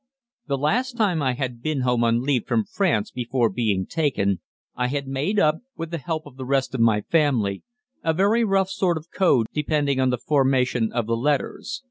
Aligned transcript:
The 0.47 0.57
last 0.57 0.97
time 0.97 1.21
I 1.21 1.33
had 1.33 1.61
been 1.61 1.81
home 1.81 2.03
on 2.03 2.23
leave 2.23 2.47
from 2.47 2.65
France 2.65 3.11
before 3.11 3.49
being 3.51 3.85
taken, 3.85 4.41
I 4.75 4.87
had 4.87 5.07
made 5.07 5.37
up, 5.39 5.59
with 5.77 5.91
the 5.91 5.99
help 5.99 6.25
of 6.25 6.37
the 6.37 6.43
rest 6.47 6.73
of 6.73 6.81
my 6.81 7.01
family, 7.01 7.61
a 8.03 8.11
very 8.11 8.43
rough 8.43 8.71
sort 8.71 8.97
of 8.97 9.11
code 9.13 9.45
depending 9.53 9.99
on 9.99 10.09
the 10.09 10.17
formation 10.17 10.91
of 10.91 11.05
the 11.05 11.15
letters. 11.15 11.79